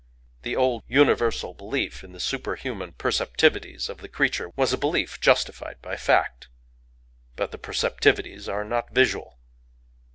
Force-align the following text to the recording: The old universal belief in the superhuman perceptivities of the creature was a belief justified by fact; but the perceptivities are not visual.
The 0.41 0.55
old 0.55 0.81
universal 0.87 1.53
belief 1.53 2.03
in 2.03 2.11
the 2.11 2.19
superhuman 2.19 2.93
perceptivities 2.93 3.87
of 3.87 3.99
the 3.99 4.07
creature 4.07 4.49
was 4.55 4.73
a 4.73 4.77
belief 4.79 5.19
justified 5.21 5.79
by 5.79 5.95
fact; 5.95 6.47
but 7.35 7.51
the 7.51 7.59
perceptivities 7.59 8.49
are 8.51 8.65
not 8.65 8.89
visual. 8.95 9.37